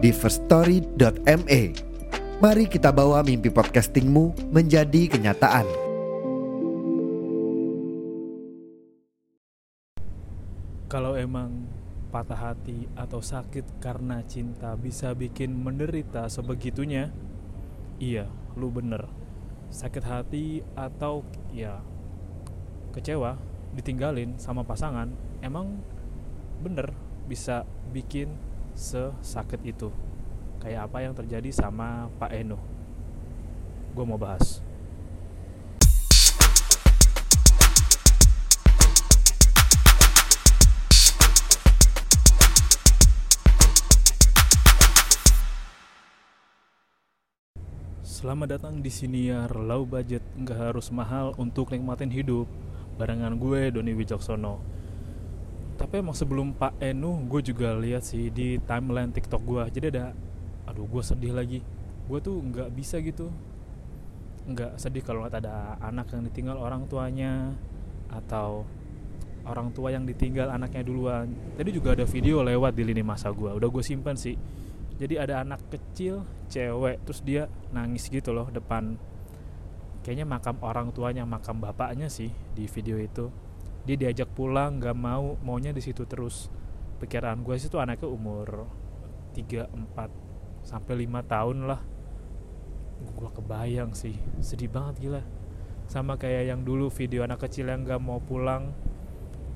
di 0.00 0.16
firststory.me. 0.16 1.62
Mari 2.40 2.64
kita 2.72 2.88
bawa 2.88 3.20
mimpi 3.20 3.52
podcastingmu 3.52 4.48
menjadi 4.48 5.12
kenyataan. 5.12 5.68
Kalau 10.88 11.20
emang 11.20 11.68
patah 12.08 12.50
hati 12.50 12.88
atau 12.96 13.20
sakit 13.20 13.78
karena 13.78 14.24
cinta 14.24 14.72
bisa 14.74 15.12
bikin 15.12 15.52
menderita 15.52 16.26
sebegitunya, 16.32 17.12
iya, 18.00 18.24
lu 18.56 18.72
bener. 18.72 19.04
Sakit 19.68 20.02
hati 20.02 20.64
atau 20.74 21.22
ya 21.52 21.78
kecewa, 22.96 23.36
ditinggalin 23.76 24.40
sama 24.40 24.64
pasangan, 24.64 25.12
emang 25.44 25.78
bener 26.64 26.90
bisa 27.28 27.68
bikin 27.92 28.32
sesakit 28.80 29.60
itu. 29.68 29.92
Kayak 30.64 30.88
apa 30.88 31.04
yang 31.04 31.12
terjadi 31.12 31.52
sama 31.52 32.08
Pak 32.16 32.32
Eno. 32.32 32.56
Gue 33.92 34.04
mau 34.08 34.16
bahas. 34.16 34.64
Selamat 48.00 48.60
datang 48.60 48.84
di 48.84 48.92
siniar 48.92 49.48
low 49.56 49.88
budget 49.88 50.20
nggak 50.36 50.72
harus 50.72 50.92
mahal 50.92 51.32
untuk 51.40 51.72
nikmatin 51.72 52.12
hidup 52.12 52.44
barengan 53.00 53.40
gue 53.40 53.72
Doni 53.72 53.96
Wijaksono. 53.96 54.79
Tapi 55.80 56.04
emang 56.04 56.12
sebelum 56.12 56.52
Pak 56.52 56.76
Enu 56.84 57.24
gue 57.24 57.40
juga 57.40 57.72
lihat 57.72 58.04
sih 58.04 58.28
di 58.28 58.60
timeline 58.68 59.08
TikTok 59.16 59.40
gue. 59.40 59.62
Jadi 59.72 59.86
ada 59.96 60.12
aduh 60.68 60.84
gue 60.84 61.00
sedih 61.00 61.32
lagi. 61.32 61.64
Gue 62.04 62.20
tuh 62.20 62.36
nggak 62.36 62.68
bisa 62.76 63.00
gitu. 63.00 63.32
nggak 64.40 64.80
sedih 64.80 65.04
kalau 65.04 65.22
ngeliat 65.22 65.36
ada 65.36 65.78
anak 65.84 66.10
yang 66.16 66.24
ditinggal 66.26 66.56
orang 66.58 66.88
tuanya 66.88 67.54
atau 68.08 68.64
orang 69.46 69.70
tua 69.70 69.92
yang 69.94 70.08
ditinggal 70.08 70.48
anaknya 70.48 70.84
duluan. 70.84 71.32
Tadi 71.54 71.70
juga 71.70 71.92
ada 71.94 72.08
video 72.08 72.42
lewat 72.42 72.72
di 72.76 72.82
lini 72.82 73.04
masa 73.04 73.30
gue. 73.30 73.52
Udah 73.52 73.68
gue 73.68 73.84
simpan 73.84 74.16
sih 74.16 74.34
jadi 75.00 75.24
ada 75.24 75.40
anak 75.40 75.64
kecil 75.72 76.28
cewek 76.52 77.00
terus 77.08 77.24
dia 77.24 77.48
nangis 77.72 78.12
gitu 78.12 78.36
loh 78.36 78.52
depan 78.52 79.00
kayaknya 80.04 80.28
makam 80.28 80.60
orang 80.60 80.92
tuanya 80.92 81.24
makam 81.24 81.56
bapaknya 81.56 82.12
sih 82.12 82.28
di 82.52 82.68
video 82.68 83.00
itu 83.00 83.32
dia 83.84 83.96
diajak 83.96 84.28
pulang 84.36 84.76
nggak 84.76 84.96
mau 84.96 85.36
maunya 85.40 85.72
di 85.72 85.80
situ 85.80 86.04
terus. 86.04 86.52
Pikiran 87.00 87.40
gue 87.40 87.56
sih 87.56 87.72
tuh 87.72 87.80
anaknya 87.80 88.12
umur 88.12 88.68
3 89.32 89.72
4 89.72 90.66
sampai 90.66 91.08
5 91.08 91.32
tahun 91.32 91.58
lah. 91.64 91.80
Gue 93.16 93.30
kebayang 93.32 93.96
sih 93.96 94.16
sedih 94.44 94.68
banget 94.68 94.94
gila. 95.00 95.22
Sama 95.88 96.20
kayak 96.20 96.52
yang 96.52 96.60
dulu 96.62 96.92
video 96.92 97.24
anak 97.24 97.40
kecil 97.48 97.72
yang 97.72 97.82
nggak 97.82 97.98
mau 97.98 98.20
pulang 98.20 98.70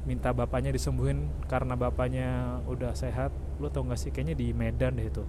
minta 0.05 0.37
bapaknya 0.37 0.73
disembuhin 0.73 1.29
karena 1.45 1.77
bapaknya 1.77 2.61
udah 2.65 2.97
sehat. 2.97 3.33
Lo 3.61 3.69
tau 3.69 3.85
gak 3.87 4.01
sih 4.01 4.11
kayaknya 4.11 4.37
di 4.37 4.53
Medan 4.57 4.97
deh 4.97 5.09
itu. 5.09 5.25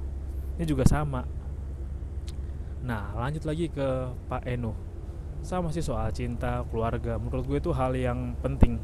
Ini 0.56 0.66
juga 0.66 0.88
sama. 0.88 1.27
Nah 2.85 3.12
lanjut 3.17 3.44
lagi 3.44 3.67
ke 3.67 3.88
Pak 4.31 4.47
Eno 4.47 4.84
sama 5.45 5.69
sih 5.69 5.85
soal 5.85 6.09
cinta 6.09 6.66
keluarga. 6.73 7.22
Menurut 7.22 7.45
gue 7.45 7.61
itu 7.61 7.69
hal 7.69 7.94
yang 7.94 8.33
penting. 8.41 8.81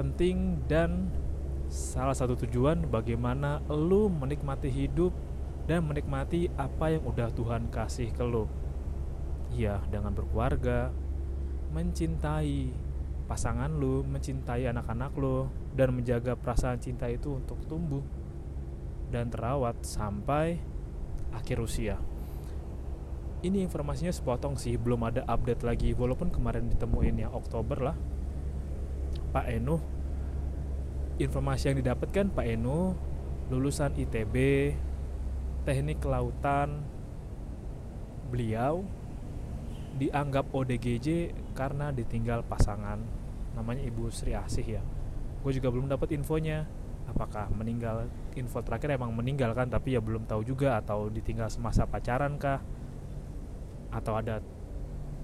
Penting 0.00 0.64
dan 0.64 1.12
salah 1.68 2.16
satu 2.16 2.32
tujuan 2.48 2.88
bagaimana 2.88 3.60
lo 3.68 4.08
menikmati 4.08 4.72
hidup 4.72 5.12
dan 5.68 5.84
menikmati 5.84 6.48
apa 6.56 6.96
yang 6.96 7.04
udah 7.04 7.28
Tuhan 7.32 7.72
kasih 7.72 8.12
ke 8.12 8.20
lo 8.20 8.44
iya 9.54 9.80
dengan 9.88 10.12
berkeluarga 10.12 10.92
mencintai 11.72 12.70
pasangan 13.24 13.72
lu, 13.72 14.04
mencintai 14.04 14.68
anak-anak 14.68 15.16
lu, 15.16 15.48
dan 15.72 15.96
menjaga 15.96 16.36
perasaan 16.36 16.78
cinta 16.78 17.08
itu 17.08 17.34
untuk 17.34 17.58
tumbuh 17.66 18.04
dan 19.10 19.32
terawat 19.32 19.80
sampai 19.82 20.60
akhir 21.32 21.58
usia. 21.58 21.96
Ini 23.44 23.60
informasinya 23.60 24.08
sepotong 24.08 24.56
sih, 24.56 24.80
belum 24.80 25.04
ada 25.04 25.20
update 25.28 25.68
lagi. 25.68 25.92
Walaupun 25.92 26.32
kemarin 26.32 26.64
ditemuin 26.72 27.28
yang 27.28 27.32
Oktober 27.36 27.76
lah, 27.76 27.96
Pak 29.36 29.52
Enu. 29.52 29.76
Informasi 31.20 31.68
yang 31.68 31.76
didapatkan 31.84 32.32
Pak 32.32 32.46
Enu 32.48 32.96
lulusan 33.52 33.92
ITB, 34.00 34.34
teknik 35.68 36.00
kelautan, 36.00 36.88
beliau 38.32 38.80
dianggap 40.00 40.48
ODGJ 40.48 41.36
karena 41.52 41.92
ditinggal 41.92 42.48
pasangan. 42.48 42.96
Namanya 43.52 43.84
Ibu 43.84 44.08
Sri 44.08 44.32
Asih 44.32 44.80
ya. 44.80 44.82
Gue 45.44 45.52
juga 45.52 45.68
belum 45.68 45.92
dapat 45.92 46.16
infonya. 46.16 46.64
Apakah 47.04 47.52
meninggal? 47.52 48.08
Info 48.40 48.64
terakhir 48.64 48.96
emang 48.96 49.12
meninggal 49.12 49.52
kan 49.52 49.68
tapi 49.68 49.92
ya 49.92 50.00
belum 50.00 50.24
tahu 50.24 50.40
juga 50.48 50.80
atau 50.80 51.12
ditinggal 51.12 51.52
semasa 51.52 51.84
pacaran 51.84 52.40
kah 52.40 52.64
atau 53.94 54.18
ada 54.18 54.42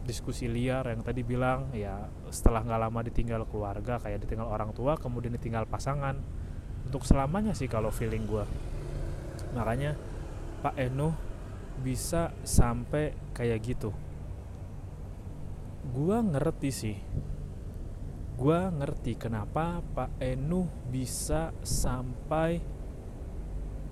diskusi 0.06 0.46
liar 0.46 0.86
yang 0.88 1.02
tadi 1.02 1.26
bilang 1.26 1.74
ya 1.76 2.08
setelah 2.30 2.64
nggak 2.64 2.80
lama 2.80 3.00
ditinggal 3.04 3.42
keluarga 3.50 4.00
kayak 4.00 4.24
ditinggal 4.24 4.48
orang 4.48 4.70
tua 4.70 4.94
kemudian 4.94 5.34
ditinggal 5.34 5.66
pasangan. 5.66 6.16
Untuk 6.86 7.04
selamanya 7.04 7.52
sih 7.52 7.68
kalau 7.68 7.92
feeling 7.92 8.24
gue 8.24 8.46
makanya 9.50 9.98
Pak 10.60 10.76
Eno 10.78 11.16
bisa 11.80 12.36
sampai 12.44 13.16
kayak 13.32 13.58
gitu. 13.64 13.90
Gua 15.90 16.20
ngerti 16.20 16.70
sih. 16.70 16.96
Gua 18.36 18.68
ngerti 18.68 19.16
kenapa 19.16 19.80
Pak 19.80 20.20
Enu 20.20 20.68
bisa 20.88 21.52
sampai 21.64 22.60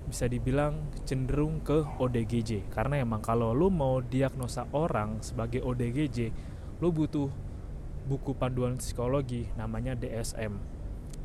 bisa 0.09 0.25
dibilang 0.25 0.89
cenderung 1.05 1.61
ke 1.61 1.85
ODGJ 2.01 2.73
karena 2.73 2.99
emang 2.99 3.21
kalau 3.21 3.53
lu 3.53 3.69
mau 3.69 4.01
diagnosa 4.01 4.65
orang 4.73 5.21
sebagai 5.21 5.61
ODGJ 5.61 6.33
lu 6.81 6.89
butuh 6.89 7.29
buku 8.09 8.33
panduan 8.33 8.81
psikologi 8.81 9.45
namanya 9.53 9.93
DSM 9.93 10.79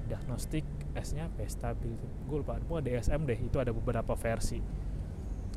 diagnostik 0.05 0.65
S-nya 0.95 1.27
stabil 1.51 1.91
gue 2.29 2.39
lupa. 2.39 2.61
Pokoknya 2.63 3.01
DSM 3.01 3.21
deh. 3.27 3.39
Itu 3.41 3.59
ada 3.59 3.75
beberapa 3.75 4.15
versi. 4.15 4.63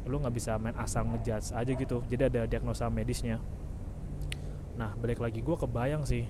Lu 0.07 0.17
nggak 0.17 0.33
bisa 0.33 0.57
main 0.57 0.73
asal 0.79 1.05
ngejudge 1.05 1.53
aja 1.53 1.71
gitu. 1.71 2.01
Jadi 2.09 2.23
ada 2.25 2.41
diagnosa 2.49 2.89
medisnya. 2.89 3.37
Nah 4.79 4.97
balik 4.97 5.21
lagi. 5.21 5.45
Gue 5.45 5.53
kebayang 5.59 6.07
sih 6.07 6.25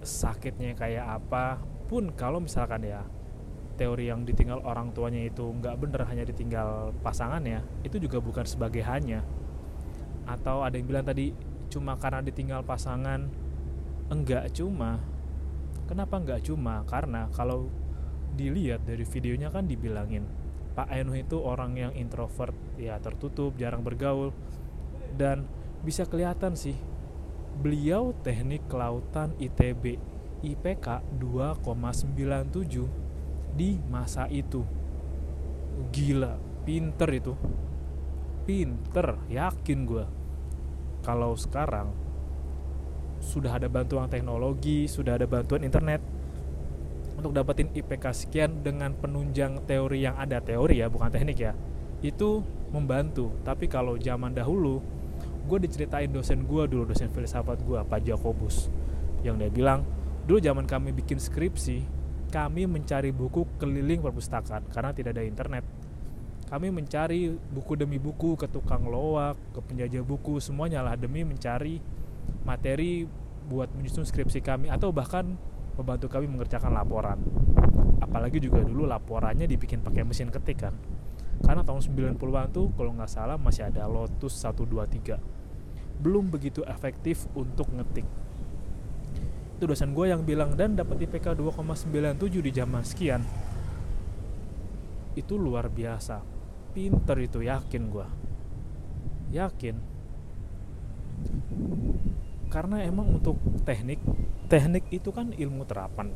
sakitnya 0.00 0.72
kayak 0.78 1.20
apa 1.20 1.60
pun. 1.90 2.14
Kalau 2.16 2.40
misalkan 2.40 2.86
ya 2.86 3.04
teori 3.78 4.10
yang 4.10 4.26
ditinggal 4.26 4.66
orang 4.66 4.90
tuanya 4.90 5.22
itu 5.22 5.46
nggak 5.46 5.78
bener 5.78 6.02
hanya 6.10 6.26
ditinggal 6.26 6.90
pasangannya 7.00 7.62
itu 7.86 8.02
juga 8.02 8.18
bukan 8.18 8.42
sebagai 8.42 8.82
hanya. 8.82 9.22
Atau 10.26 10.66
ada 10.66 10.74
yang 10.74 10.90
bilang 10.90 11.06
tadi 11.06 11.30
cuma 11.70 11.94
karena 11.94 12.20
ditinggal 12.26 12.66
pasangan 12.66 13.30
enggak 14.10 14.50
cuma. 14.50 14.98
Kenapa 15.86 16.18
enggak 16.18 16.42
cuma? 16.44 16.82
Karena 16.84 17.30
kalau 17.30 17.70
dilihat 18.34 18.84
dari 18.84 19.06
videonya 19.06 19.48
kan 19.48 19.64
dibilangin 19.64 20.26
Pak 20.76 20.94
Enu 20.94 21.18
itu 21.18 21.42
orang 21.42 21.74
yang 21.74 21.92
introvert 21.96 22.54
ya 22.78 22.98
tertutup 22.98 23.54
jarang 23.56 23.86
bergaul. 23.86 24.34
Dan 25.14 25.48
bisa 25.86 26.04
kelihatan 26.04 26.58
sih 26.58 26.76
beliau 27.58 28.14
teknik 28.22 28.66
kelautan 28.70 29.34
ITB 29.40 29.98
IPK 30.46 31.02
2,97 31.18 33.07
di 33.54 33.78
masa 33.88 34.26
itu. 34.28 34.64
Gila 35.94 36.36
pinter 36.66 37.08
itu. 37.14 37.32
Pinter 38.48 39.20
yakin 39.28 39.78
gue 39.84 40.04
kalau 41.04 41.36
sekarang 41.36 41.92
sudah 43.18 43.58
ada 43.58 43.66
bantuan 43.66 44.06
teknologi 44.06 44.86
sudah 44.86 45.18
ada 45.18 45.26
bantuan 45.26 45.66
internet 45.66 45.98
untuk 47.18 47.34
dapetin 47.34 47.66
IPK 47.74 48.04
sekian 48.14 48.62
dengan 48.62 48.94
penunjang 48.94 49.66
teori 49.66 50.06
yang 50.06 50.14
ada 50.14 50.38
teori 50.38 50.78
ya 50.78 50.86
bukan 50.86 51.10
teknik 51.10 51.38
ya 51.38 51.52
itu 51.98 52.46
membantu. 52.70 53.34
Tapi 53.42 53.66
kalau 53.66 53.98
zaman 53.98 54.30
dahulu 54.30 54.78
gue 55.50 55.58
diceritain 55.66 56.12
dosen 56.12 56.46
gue 56.46 56.62
dulu 56.70 56.92
dosen 56.92 57.10
filsafat 57.10 57.64
gue 57.64 57.80
Pak 57.80 58.00
Jakobus 58.04 58.70
yang 59.26 59.40
dia 59.40 59.50
bilang 59.50 59.82
dulu 60.28 60.38
zaman 60.38 60.68
kami 60.68 60.92
bikin 60.92 61.16
skripsi 61.16 61.82
kami 62.28 62.68
mencari 62.68 63.10
buku 63.10 63.44
keliling 63.56 64.04
perpustakaan 64.04 64.68
karena 64.68 64.92
tidak 64.92 65.16
ada 65.16 65.24
internet. 65.24 65.64
Kami 66.48 66.72
mencari 66.72 67.28
buku 67.32 67.76
demi 67.76 68.00
buku 68.00 68.36
ke 68.36 68.48
tukang 68.48 68.88
loak 68.88 69.36
ke 69.52 69.60
penjajah 69.60 70.00
buku 70.00 70.40
semuanya 70.40 70.80
lah 70.80 70.96
demi 70.96 71.20
mencari 71.24 71.76
materi 72.44 73.04
buat 73.48 73.68
menyusun 73.76 74.04
skripsi 74.04 74.40
kami 74.40 74.72
atau 74.72 74.92
bahkan 74.92 75.36
membantu 75.76 76.08
kami 76.08 76.28
mengerjakan 76.28 76.72
laporan. 76.72 77.20
Apalagi 78.00 78.40
juga 78.40 78.64
dulu 78.64 78.88
laporannya 78.88 79.44
dibikin 79.44 79.84
pakai 79.84 80.04
mesin 80.04 80.32
ketik 80.32 80.64
kan. 80.64 80.72
Karena 81.44 81.60
tahun 81.64 81.84
90-an 81.84 82.48
tuh 82.50 82.72
kalau 82.74 82.96
nggak 82.96 83.10
salah 83.12 83.36
masih 83.36 83.68
ada 83.68 83.84
Lotus 83.86 84.40
123 84.42 85.38
belum 85.98 86.30
begitu 86.30 86.62
efektif 86.62 87.26
untuk 87.34 87.66
ngetik 87.74 88.06
itu 89.58 89.66
dosen 89.66 89.90
gue 89.90 90.06
yang 90.06 90.22
bilang 90.22 90.54
dan 90.54 90.78
dapat 90.78 91.02
IPK 91.02 91.34
2,97 91.34 92.46
di 92.46 92.50
zaman 92.54 92.82
sekian. 92.86 93.26
Itu 95.18 95.34
luar 95.34 95.66
biasa. 95.66 96.22
Pinter 96.70 97.18
itu 97.18 97.42
yakin 97.42 97.82
gue 97.90 98.06
yakin. 99.32 99.76
Karena 102.48 102.80
emang 102.80 103.20
untuk 103.20 103.36
teknik 103.68 104.00
teknik 104.48 104.88
itu 104.88 105.12
kan 105.12 105.36
ilmu 105.36 105.68
terapan. 105.68 106.08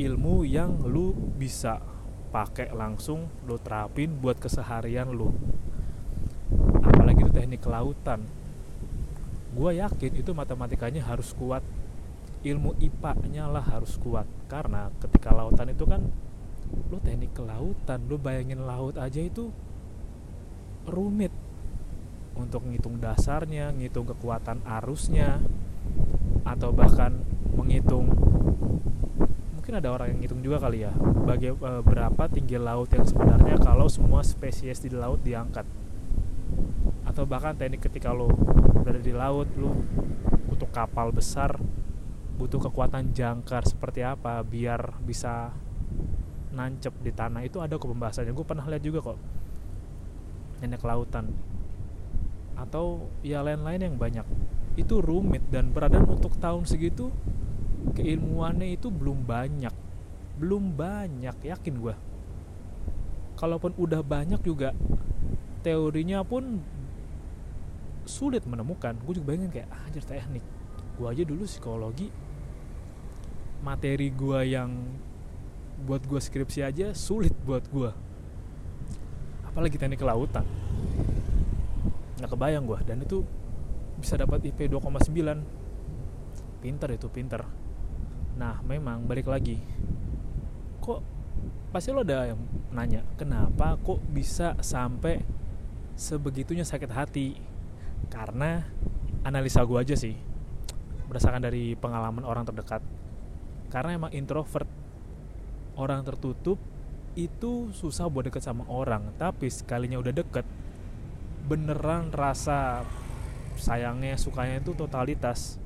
Ilmu 0.00 0.44
yang 0.48 0.80
lu 0.88 1.12
bisa 1.36 1.80
pakai 2.32 2.72
langsung 2.72 3.28
lu 3.44 3.60
terapin 3.60 4.16
buat 4.16 4.40
keseharian 4.40 5.12
lu. 5.12 5.32
Apalagi 6.80 7.28
itu 7.28 7.32
teknik 7.32 7.60
kelautan. 7.60 8.24
Gue 9.56 9.80
yakin 9.80 10.12
itu 10.20 10.30
matematikanya 10.36 11.04
harus 11.04 11.32
kuat 11.32 11.64
ilmu 12.46 12.78
IPA-nya 12.78 13.50
lah 13.50 13.64
harus 13.66 13.98
kuat. 13.98 14.26
Karena 14.46 14.88
ketika 15.02 15.34
lautan 15.34 15.74
itu 15.74 15.82
kan 15.82 16.06
lu 16.90 16.98
teknik 17.02 17.34
kelautan 17.34 18.06
lu 18.06 18.18
bayangin 18.18 18.62
laut 18.62 18.94
aja 18.94 19.18
itu 19.18 19.50
rumit. 20.86 21.34
Untuk 22.36 22.68
ngitung 22.68 23.00
dasarnya 23.00 23.72
ngitung 23.72 24.06
kekuatan 24.06 24.60
arusnya 24.68 25.40
atau 26.46 26.70
bahkan 26.70 27.24
menghitung 27.56 28.12
mungkin 29.56 29.82
ada 29.82 29.88
orang 29.90 30.14
yang 30.14 30.18
ngitung 30.22 30.44
juga 30.44 30.62
kali 30.62 30.86
ya 30.86 30.92
bagai 31.26 31.58
e, 31.58 31.70
berapa 31.82 32.28
tinggi 32.30 32.54
laut 32.60 32.86
yang 32.92 33.02
sebenarnya 33.02 33.58
kalau 33.58 33.90
semua 33.90 34.22
spesies 34.22 34.78
di 34.84 34.92
laut 34.94 35.18
diangkat. 35.24 35.66
Atau 37.08 37.24
bahkan 37.24 37.56
teknik 37.56 37.88
ketika 37.88 38.12
lo 38.12 38.30
berada 38.84 39.00
di 39.00 39.10
laut 39.10 39.48
lo 39.56 39.74
untuk 40.52 40.70
kapal 40.70 41.10
besar 41.10 41.56
butuh 42.36 42.60
kekuatan 42.68 43.16
jangkar 43.16 43.64
seperti 43.64 44.04
apa 44.04 44.44
biar 44.44 45.00
bisa 45.02 45.52
nancep 46.52 46.92
di 47.00 47.12
tanah. 47.12 47.42
Itu 47.44 47.64
ada 47.64 47.80
kok 47.80 47.88
pembahasannya. 47.88 48.36
Gue 48.36 48.46
pernah 48.46 48.64
lihat 48.68 48.84
juga 48.84 49.12
kok. 49.12 49.18
Nenek 50.60 50.84
lautan. 50.84 51.32
Atau 52.56 53.08
ya 53.24 53.40
lain-lain 53.44 53.92
yang 53.92 53.96
banyak. 53.96 54.26
Itu 54.76 55.00
rumit 55.00 55.48
dan 55.48 55.72
beradaan 55.72 56.08
untuk 56.08 56.36
tahun 56.36 56.68
segitu 56.68 57.08
keilmuannya 57.96 58.76
itu 58.76 58.92
belum 58.92 59.24
banyak. 59.24 59.72
Belum 60.36 60.76
banyak 60.76 61.36
yakin 61.40 61.74
gue 61.80 61.96
kalaupun 63.36 63.76
udah 63.76 64.00
banyak 64.00 64.40
juga 64.40 64.72
teorinya 65.60 66.24
pun 66.24 66.64
sulit 68.08 68.42
menemukan. 68.48 68.96
Gue 69.04 69.20
juga 69.20 69.36
bayangin 69.36 69.52
kayak 69.52 69.68
ah, 69.68 69.86
anjir 69.86 70.02
teknik. 70.02 70.42
Gue 70.96 71.06
aja 71.12 71.22
dulu 71.22 71.44
psikologi 71.44 72.08
materi 73.64 74.12
gue 74.12 74.40
yang 74.52 74.70
buat 75.86 76.02
gue 76.08 76.20
skripsi 76.20 76.64
aja 76.64 76.96
sulit 76.96 77.36
buat 77.44 77.62
gue 77.68 78.06
apalagi 79.56 79.80
teknik 79.80 80.04
kelautan. 80.04 80.44
Nggak 82.20 82.28
kebayang 82.28 82.68
gue 82.68 82.78
dan 82.84 83.00
itu 83.00 83.24
bisa 83.96 84.20
dapat 84.20 84.44
IP 84.44 84.68
2,9 84.68 85.08
pinter 86.60 86.88
itu 86.92 87.08
pinter. 87.08 87.40
Nah 88.36 88.60
memang 88.60 89.08
balik 89.08 89.32
lagi. 89.32 89.56
Kok 90.84 91.00
pasti 91.72 91.88
lo 91.88 92.04
ada 92.04 92.28
yang 92.28 92.40
nanya 92.68 93.00
kenapa 93.16 93.80
kok 93.80 93.96
bisa 94.12 94.52
sampai 94.60 95.24
sebegitunya 95.96 96.68
sakit 96.68 96.92
hati? 96.92 97.40
Karena 98.12 98.60
analisa 99.24 99.64
gue 99.64 99.80
aja 99.80 99.96
sih 99.96 100.12
berdasarkan 101.08 101.40
dari 101.40 101.72
pengalaman 101.80 102.28
orang 102.28 102.44
terdekat 102.44 102.84
karena 103.68 103.98
emang 103.98 104.12
introvert 104.14 104.68
orang 105.76 106.02
tertutup 106.02 106.56
itu 107.16 107.72
susah 107.72 108.08
buat 108.12 108.28
deket 108.28 108.44
sama 108.44 108.68
orang. 108.68 109.12
Tapi 109.16 109.48
sekalinya 109.48 110.00
udah 110.00 110.12
deket 110.12 110.44
beneran 111.46 112.10
rasa 112.10 112.82
sayangnya 113.56 114.20
sukanya 114.20 114.60
itu 114.60 114.76
totalitas. 114.76 115.56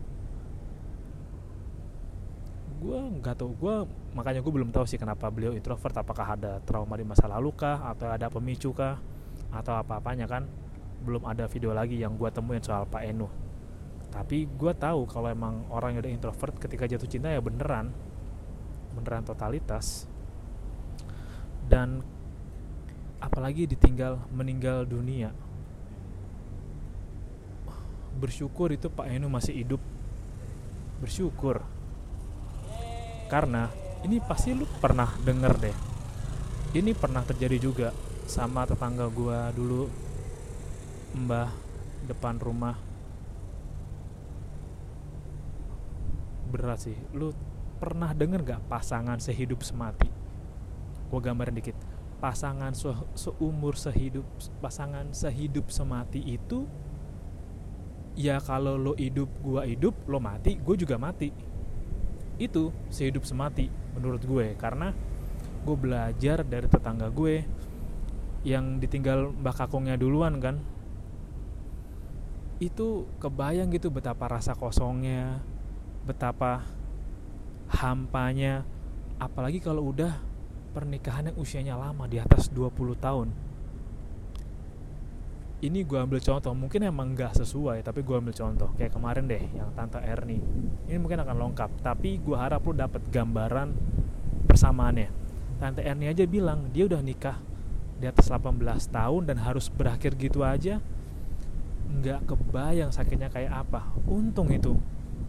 Gue 2.81 2.97
nggak 2.97 3.37
tahu 3.37 3.53
gue 3.61 3.77
makanya 4.17 4.41
gue 4.41 4.53
belum 4.53 4.73
tahu 4.73 4.87
sih 4.87 4.97
kenapa 4.97 5.29
beliau 5.29 5.53
introvert. 5.53 6.01
Apakah 6.01 6.39
ada 6.39 6.63
trauma 6.63 6.95
di 6.95 7.05
masa 7.05 7.27
lalu 7.27 7.51
kah 7.53 7.83
atau 7.91 8.09
ada 8.09 8.31
pemicu 8.31 8.71
kah 8.71 8.97
atau 9.51 9.75
apa 9.75 9.99
apanya 9.99 10.31
kan. 10.31 10.47
Belum 11.01 11.25
ada 11.27 11.49
video 11.51 11.75
lagi 11.75 11.99
yang 11.99 12.15
gue 12.15 12.29
temuin 12.31 12.63
soal 12.63 12.87
Pak 12.87 13.03
Enu 13.05 13.50
tapi 14.11 14.51
gue 14.51 14.73
tahu 14.75 15.07
kalau 15.07 15.31
emang 15.31 15.67
orang 15.71 15.95
yang 15.95 16.03
udah 16.03 16.13
introvert 16.13 16.55
ketika 16.59 16.91
jatuh 16.91 17.07
cinta 17.07 17.31
ya 17.31 17.39
beneran. 17.39 17.95
Beneran 18.99 19.23
totalitas. 19.23 20.11
Dan 21.71 22.03
apalagi 23.23 23.71
ditinggal 23.71 24.19
meninggal 24.35 24.83
dunia. 24.83 25.31
Bersyukur 28.19 28.75
itu 28.75 28.91
Pak 28.91 29.07
Enu 29.07 29.31
masih 29.31 29.55
hidup. 29.55 29.81
Bersyukur. 30.99 31.63
Karena 33.31 33.71
ini 34.03 34.19
pasti 34.19 34.51
lu 34.51 34.67
pernah 34.83 35.07
denger 35.23 35.55
deh. 35.63 35.77
Ini 36.75 36.91
pernah 36.99 37.23
terjadi 37.23 37.59
juga 37.63 37.89
sama 38.27 38.63
tetangga 38.63 39.11
gua 39.11 39.51
dulu 39.51 39.91
mbah 41.11 41.51
depan 42.07 42.39
rumah 42.39 42.90
berat 46.51 46.83
sih. 46.85 46.99
Lu 47.15 47.33
pernah 47.81 48.13
denger 48.13 48.45
gak 48.45 48.63
pasangan 48.69 49.17
sehidup 49.17 49.65
semati? 49.65 50.11
Gue 51.09 51.21
gambarin 51.25 51.57
dikit. 51.57 51.75
Pasangan 52.21 52.77
se 52.77 52.93
seumur 53.17 53.81
sehidup 53.81 54.29
pasangan 54.61 55.09
sehidup 55.17 55.73
semati 55.73 56.21
itu 56.21 56.69
ya 58.13 58.37
kalau 58.45 58.77
lo 58.77 58.93
hidup 58.93 59.33
gua 59.41 59.65
hidup 59.65 59.97
lo 60.05 60.21
mati 60.21 60.61
gue 60.61 60.77
juga 60.77 61.01
mati. 61.01 61.33
Itu 62.37 62.77
sehidup 62.93 63.25
semati 63.25 63.73
menurut 63.97 64.21
gue. 64.21 64.53
Karena 64.61 64.93
gue 65.65 65.77
belajar 65.77 66.45
dari 66.45 66.69
tetangga 66.69 67.09
gue 67.09 67.45
yang 68.45 68.77
ditinggal 68.77 69.33
mbak 69.41 69.57
kakungnya 69.57 69.97
duluan 69.97 70.37
kan. 70.45 70.61
Itu 72.61 73.09
kebayang 73.17 73.73
gitu 73.73 73.89
betapa 73.89 74.29
rasa 74.29 74.53
kosongnya 74.53 75.41
betapa 76.05 76.65
hampanya 77.71 78.65
apalagi 79.21 79.61
kalau 79.61 79.93
udah 79.93 80.17
pernikahan 80.73 81.31
yang 81.31 81.37
usianya 81.39 81.75
lama 81.77 82.07
di 82.07 82.19
atas 82.19 82.49
20 82.51 82.97
tahun. 82.99 83.29
Ini 85.61 85.85
gue 85.85 85.99
ambil 86.01 86.25
contoh 86.25 86.57
mungkin 86.57 86.89
emang 86.89 87.13
gak 87.13 87.37
sesuai 87.37 87.85
tapi 87.85 88.01
gue 88.01 88.17
ambil 88.17 88.33
contoh. 88.33 88.73
Kayak 88.81 88.97
kemarin 88.97 89.29
deh 89.29 89.45
yang 89.53 89.69
tante 89.77 90.01
Erni. 90.01 90.41
Ini 90.89 90.97
mungkin 90.97 91.21
akan 91.21 91.37
lengkap 91.37 91.85
tapi 91.85 92.17
gue 92.17 92.33
harap 92.33 92.65
lo 92.65 92.73
dapet 92.73 93.05
gambaran 93.13 93.77
persamaannya. 94.49 95.13
Tante 95.61 95.85
Erni 95.85 96.09
aja 96.09 96.25
bilang 96.25 96.73
dia 96.73 96.89
udah 96.89 97.05
nikah 97.05 97.37
di 98.01 98.09
atas 98.09 98.33
18 98.33 98.57
tahun 98.89 99.23
dan 99.29 99.37
harus 99.45 99.69
berakhir 99.69 100.17
gitu 100.17 100.41
aja. 100.41 100.81
Nggak 101.93 102.25
kebayang 102.25 102.89
sakitnya 102.89 103.29
kayak 103.29 103.69
apa. 103.69 103.93
Untung 104.09 104.49
itu 104.49 104.81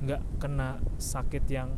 nggak 0.02 0.22
kena 0.42 0.82
sakit 0.98 1.46
yang 1.46 1.78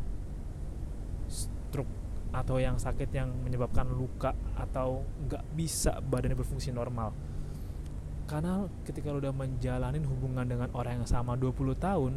stroke 1.28 1.90
atau 2.34 2.58
yang 2.58 2.80
sakit 2.80 3.14
yang 3.14 3.30
menyebabkan 3.44 3.86
luka 3.94 4.34
atau 4.58 5.06
nggak 5.28 5.44
bisa 5.54 6.02
badannya 6.02 6.34
berfungsi 6.34 6.74
normal. 6.74 7.14
Karena 8.24 8.64
ketika 8.82 9.12
lo 9.12 9.20
udah 9.20 9.36
menjalani 9.36 10.00
hubungan 10.02 10.48
dengan 10.48 10.72
orang 10.72 11.04
yang 11.04 11.08
sama 11.08 11.36
20 11.36 11.76
tahun 11.76 12.12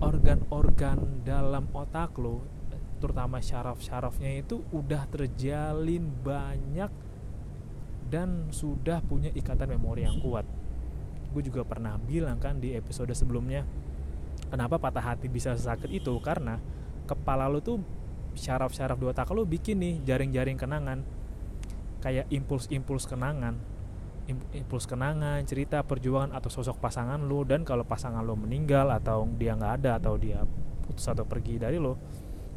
organ-organ 0.00 1.22
dalam 1.22 1.68
otak 1.76 2.16
lo 2.18 2.42
terutama 3.00 3.40
syaraf-syarafnya 3.40 4.44
itu 4.44 4.60
udah 4.76 5.08
terjalin 5.08 6.04
banyak 6.20 6.92
dan 8.12 8.50
sudah 8.52 9.00
punya 9.00 9.32
ikatan 9.32 9.72
memori 9.72 10.04
yang 10.04 10.20
kuat. 10.20 10.44
Gue 11.30 11.46
juga 11.46 11.62
pernah 11.64 11.96
bilang 11.96 12.36
kan 12.42 12.58
di 12.58 12.74
episode 12.74 13.14
sebelumnya 13.14 13.64
kenapa 14.50 14.76
patah 14.76 15.14
hati 15.14 15.30
bisa 15.30 15.54
sakit 15.54 15.88
itu? 15.88 16.12
Karena 16.20 16.58
kepala 17.06 17.46
lu 17.46 17.62
tuh 17.62 17.78
syaraf-syaraf 18.34 18.98
di 18.98 19.06
otak 19.06 19.30
lu 19.30 19.46
bikin 19.46 19.78
nih 19.78 19.94
jaring-jaring 20.04 20.58
kenangan. 20.58 21.06
Kayak 22.02 22.26
impuls-impuls 22.28 23.06
kenangan. 23.06 23.54
Impuls 24.30 24.86
kenangan, 24.86 25.42
cerita, 25.46 25.82
perjuangan 25.82 26.34
atau 26.34 26.50
sosok 26.50 26.82
pasangan 26.82 27.22
lu. 27.22 27.46
Dan 27.46 27.62
kalau 27.62 27.86
pasangan 27.86 28.20
lu 28.20 28.34
meninggal 28.34 28.90
atau 28.90 29.30
dia 29.38 29.54
nggak 29.54 29.72
ada 29.82 30.02
atau 30.02 30.18
dia 30.18 30.42
putus 30.84 31.06
atau 31.06 31.22
pergi 31.22 31.54
dari 31.62 31.78
lo 31.78 31.94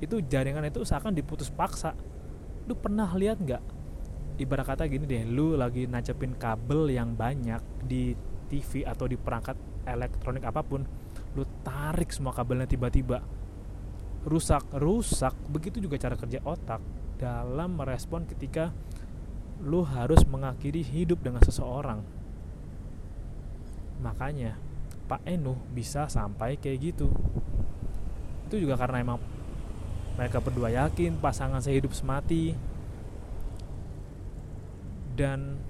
itu 0.03 0.19
jaringan 0.19 0.67
itu 0.67 0.83
seakan 0.83 1.15
diputus 1.15 1.47
paksa. 1.47 1.95
Lu 2.67 2.75
pernah 2.75 3.07
lihat 3.15 3.39
nggak? 3.39 3.63
Ibarat 4.41 4.75
kata 4.75 4.83
gini 4.89 5.07
deh 5.07 5.23
lu 5.23 5.55
lagi 5.55 5.87
nacepin 5.87 6.35
kabel 6.35 6.91
yang 6.91 7.15
banyak 7.15 7.61
di 7.85 8.17
TV 8.51 8.83
atau 8.83 9.07
di 9.07 9.15
perangkat 9.15 9.55
elektronik 9.87 10.43
apa 10.43 10.59
pun 10.65 10.83
lu 11.33 11.43
tarik 11.65 12.13
semua 12.13 12.33
kabelnya 12.33 12.69
tiba-tiba. 12.69 13.25
Rusak 14.23 14.63
rusak. 14.77 15.33
Begitu 15.49 15.83
juga 15.83 15.99
cara 15.99 16.15
kerja 16.15 16.39
otak 16.45 16.79
dalam 17.17 17.75
merespon 17.77 18.25
ketika 18.29 18.71
lu 19.63 19.81
harus 19.85 20.21
mengakhiri 20.27 20.83
hidup 20.83 21.23
dengan 21.23 21.41
seseorang. 21.41 22.03
Makanya 24.03 24.59
Pak 25.07 25.23
Enu 25.27 25.55
bisa 25.71 26.07
sampai 26.07 26.59
kayak 26.59 26.93
gitu. 26.93 27.11
Itu 28.47 28.59
juga 28.59 28.75
karena 28.79 29.03
emang 29.03 29.19
mereka 30.13 30.37
berdua 30.43 30.69
yakin 30.69 31.17
pasangan 31.17 31.63
sehidup 31.63 31.95
semati. 31.95 32.53
Dan 35.13 35.61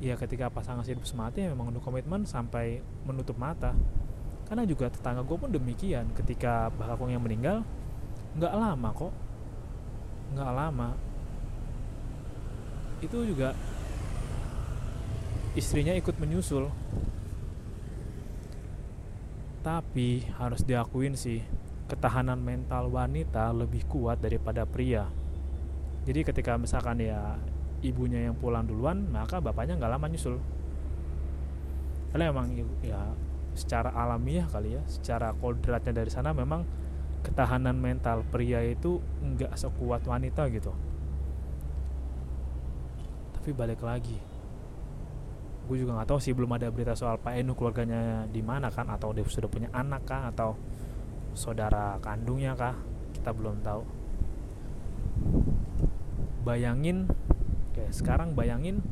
ya 0.00 0.16
ketika 0.16 0.48
pasangan 0.48 0.82
hidup 0.82 1.04
semati 1.04 1.44
memang 1.44 1.70
untuk 1.70 1.84
komitmen 1.84 2.24
sampai 2.24 2.80
menutup 3.04 3.36
mata 3.36 3.76
karena 4.50 4.66
juga 4.66 4.90
tetangga 4.90 5.22
gue 5.22 5.38
pun 5.38 5.46
demikian 5.46 6.10
ketika 6.10 6.74
bakakung 6.74 7.14
yang 7.14 7.22
meninggal 7.22 7.62
nggak 8.34 8.50
lama 8.50 8.88
kok. 8.90 9.14
Nggak 10.34 10.50
lama. 10.50 10.88
Itu 12.98 13.22
juga 13.22 13.54
istrinya 15.54 15.94
ikut 15.94 16.18
menyusul. 16.18 16.66
Tapi 19.62 20.26
harus 20.34 20.66
diakuin 20.66 21.14
sih 21.14 21.46
ketahanan 21.86 22.42
mental 22.42 22.90
wanita 22.90 23.54
lebih 23.54 23.86
kuat 23.86 24.18
daripada 24.18 24.66
pria. 24.66 25.06
Jadi 26.10 26.26
ketika 26.26 26.58
misalkan 26.58 26.98
ya 26.98 27.38
ibunya 27.86 28.26
yang 28.26 28.34
pulang 28.34 28.66
duluan 28.66 29.14
maka 29.14 29.38
bapaknya 29.38 29.78
nggak 29.78 29.94
lama 29.94 30.10
nyusul. 30.10 30.42
Karena 32.10 32.34
emang 32.34 32.50
ya 32.82 32.98
secara 33.60 33.92
alamiah 33.92 34.48
kali 34.48 34.80
ya 34.80 34.82
secara 34.88 35.36
kodratnya 35.36 35.92
dari 35.92 36.08
sana 36.08 36.32
memang 36.32 36.64
ketahanan 37.20 37.76
mental 37.76 38.24
pria 38.24 38.64
itu 38.64 39.04
nggak 39.20 39.52
sekuat 39.52 40.08
wanita 40.08 40.48
gitu 40.48 40.72
tapi 43.36 43.52
balik 43.52 43.84
lagi 43.84 44.16
gue 45.68 45.76
juga 45.76 46.00
nggak 46.00 46.08
tahu 46.08 46.18
sih 46.18 46.32
belum 46.32 46.56
ada 46.56 46.72
berita 46.72 46.96
soal 46.96 47.20
Pak 47.20 47.36
Enu 47.36 47.52
keluarganya 47.54 48.24
di 48.26 48.40
mana 48.40 48.72
kan 48.72 48.88
atau 48.88 49.12
dia 49.12 49.22
sudah 49.28 49.46
punya 49.46 49.68
anak 49.70 50.08
kah 50.08 50.32
atau 50.32 50.56
saudara 51.36 52.00
kandungnya 52.00 52.56
kah 52.56 52.74
kita 53.12 53.30
belum 53.30 53.62
tahu 53.62 53.84
bayangin 56.42 57.06
Oke, 57.70 57.86
sekarang 57.96 58.36
bayangin 58.36 58.84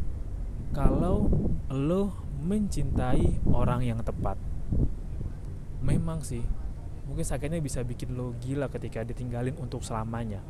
kalau 0.73 1.27
lo 1.67 2.15
mencintai 2.41 3.43
orang 3.51 3.85
yang 3.85 4.01
tepat. 4.01 4.39
Memang 5.89 6.21
sih, 6.21 6.45
mungkin 7.09 7.25
sakitnya 7.25 7.65
bisa 7.65 7.81
bikin 7.81 8.13
lo 8.13 8.37
gila 8.37 8.69
ketika 8.69 9.01
ditinggalin 9.01 9.57
untuk 9.57 9.81
selamanya. 9.81 10.45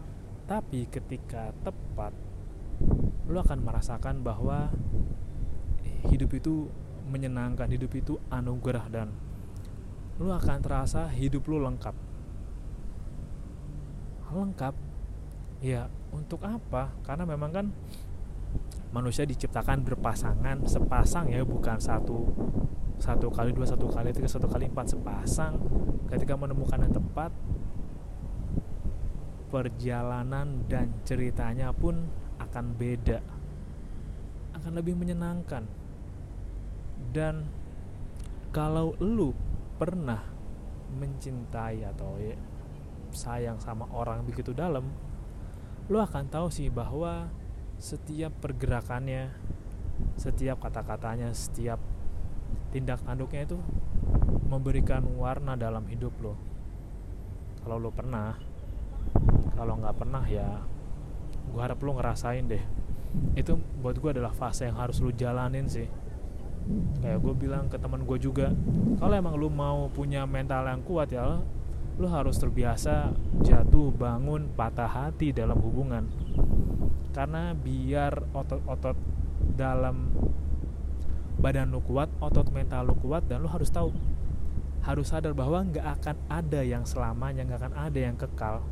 Tapi 0.51 0.91
ketika 0.91 1.55
tepat, 1.63 2.11
lo 3.31 3.39
akan 3.39 3.63
merasakan 3.63 4.27
bahwa 4.27 4.75
hidup 6.11 6.35
itu 6.35 6.67
menyenangkan, 7.07 7.71
hidup 7.71 7.95
itu 7.95 8.19
anugerah 8.35 8.91
dan 8.91 9.15
lo 10.19 10.35
akan 10.35 10.59
terasa 10.59 11.07
hidup 11.15 11.47
lo 11.47 11.63
lengkap. 11.63 11.95
Lengkap? 14.35 14.75
Ya, 15.63 15.87
untuk 16.11 16.43
apa? 16.43 16.91
Karena 17.07 17.23
memang 17.23 17.51
kan 17.55 17.67
manusia 18.91 19.23
diciptakan 19.23 19.87
berpasangan 19.87 20.65
sepasang 20.65 21.29
ya 21.31 21.45
bukan 21.45 21.77
satu 21.77 22.27
satu 22.99 23.31
kali 23.31 23.55
dua 23.55 23.67
satu 23.67 23.87
kali 23.87 24.11
tiga 24.11 24.27
satu 24.27 24.51
kali 24.51 24.67
empat 24.71 24.95
sepasang. 24.95 25.59
Ketika 26.11 26.35
menemukan 26.35 26.83
yang 26.83 26.95
tepat 26.95 27.31
perjalanan 29.49 30.69
dan 30.69 30.93
ceritanya 31.07 31.73
pun 31.73 32.07
akan 32.43 32.65
beda. 32.77 33.23
Akan 34.59 34.73
lebih 34.75 34.99
menyenangkan. 34.99 35.65
Dan 37.15 37.47
kalau 38.51 38.99
lu 38.99 39.33
pernah 39.79 40.21
mencintai 40.89 41.85
atau 41.87 42.19
ya, 42.19 42.35
sayang 43.13 43.61
sama 43.61 43.89
orang 43.93 44.25
begitu 44.25 44.53
dalam 44.53 44.85
lu 45.89 45.97
akan 45.97 46.29
tahu 46.29 46.53
sih 46.53 46.69
bahwa 46.69 47.33
setiap 47.81 48.33
pergerakannya 48.45 49.33
setiap 50.21 50.61
kata-katanya 50.61 51.33
setiap 51.33 51.81
tindak 52.69 53.01
tanduknya 53.05 53.49
itu 53.49 53.59
memberikan 54.49 55.05
warna 55.17 55.57
dalam 55.57 55.85
hidup 55.89 56.13
lo. 56.21 56.35
Kalau 57.65 57.77
lo 57.81 57.91
pernah 57.93 58.37
kalau 59.57 59.75
nggak 59.81 59.97
pernah 59.99 60.25
ya 60.29 60.63
gue 61.49 61.61
harap 61.61 61.81
lo 61.81 61.97
ngerasain 61.97 62.45
deh. 62.49 62.65
Itu 63.37 63.57
buat 63.81 63.97
gue 63.97 64.11
adalah 64.17 64.33
fase 64.33 64.69
yang 64.69 64.77
harus 64.77 65.01
lo 65.01 65.13
jalanin 65.13 65.69
sih. 65.69 65.89
Kayak 67.01 67.25
gue 67.25 67.35
bilang 67.37 67.65
ke 67.73 67.81
teman 67.81 68.05
gue 68.05 68.19
juga 68.21 68.53
kalau 69.01 69.15
emang 69.17 69.37
lo 69.37 69.49
mau 69.49 69.89
punya 69.89 70.29
mental 70.29 70.69
yang 70.69 70.85
kuat 70.85 71.09
ya 71.13 71.41
lo 71.99 72.07
harus 72.07 72.39
terbiasa 72.39 73.11
jatuh 73.43 73.91
bangun 73.91 74.53
patah 74.55 74.89
hati 74.89 75.33
dalam 75.33 75.57
hubungan. 75.61 76.07
Karena 77.17 77.57
biar 77.57 78.31
otot-otot 78.37 78.95
dalam 79.59 80.15
badan 81.39 81.71
lu 81.71 81.81
kuat, 81.83 82.11
otot 82.19 82.51
mental 82.51 82.91
lu 82.91 82.95
kuat 82.99 83.27
dan 83.31 83.43
lu 83.43 83.49
harus 83.51 83.71
tahu 83.71 83.95
harus 84.83 85.11
sadar 85.11 85.35
bahwa 85.35 85.63
nggak 85.67 85.87
akan 85.99 86.17
ada 86.31 86.61
yang 86.63 86.87
selamanya, 86.87 87.43
nggak 87.47 87.61
akan 87.67 87.75
ada 87.75 87.99
yang 87.99 88.17
kekal. 88.19 88.63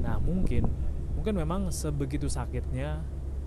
Nah 0.00 0.16
mungkin 0.20 0.68
mungkin 1.16 1.34
memang 1.36 1.68
sebegitu 1.72 2.28
sakitnya 2.28 3.00